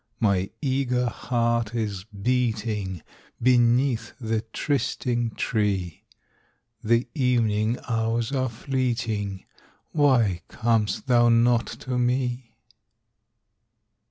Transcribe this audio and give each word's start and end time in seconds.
My 0.19 0.49
eager 0.63 1.05
heart 1.05 1.75
is 1.75 2.05
beating 2.05 3.03
Beneath 3.39 4.13
the 4.19 4.41
trysting 4.51 5.29
tree, 5.35 6.05
The 6.83 7.07
evening 7.13 7.77
hours 7.87 8.31
are 8.31 8.49
fleeting, 8.49 9.45
Why 9.91 10.41
com'st 10.47 11.05
thou 11.05 11.29
not 11.29 11.67
to 11.85 11.99
me? 11.99 12.55